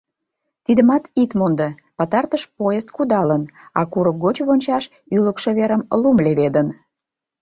[0.65, 1.67] Тидымат ит мондо:
[1.97, 3.43] пытартыш поезд кудалын,
[3.79, 4.83] а курык гоч вончаш
[5.15, 6.67] ӱлыкшӧ верым лум леведын.